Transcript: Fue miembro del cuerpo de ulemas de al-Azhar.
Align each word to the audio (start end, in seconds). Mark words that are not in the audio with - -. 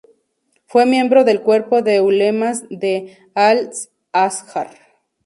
Fue 0.65 0.87
miembro 0.87 1.23
del 1.23 1.43
cuerpo 1.43 1.83
de 1.83 2.01
ulemas 2.01 2.63
de 2.71 3.15
al-Azhar. 3.35 4.73